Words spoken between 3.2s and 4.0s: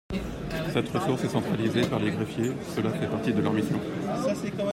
de leur mission.